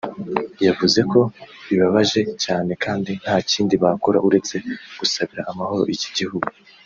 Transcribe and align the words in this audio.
yavuze 0.67 0.99
ko 1.11 1.19
bibabaje 1.67 2.21
cyane 2.43 2.71
kandi 2.83 3.11
nta 3.23 3.35
kindi 3.49 3.73
bakora 3.83 4.17
uretse 4.27 4.55
gusabira 4.99 5.41
amahoro 5.51 5.83
iki 5.97 6.11
gihugu 6.19 6.47